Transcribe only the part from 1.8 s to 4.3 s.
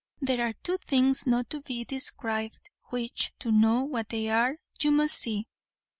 described, which, to know what they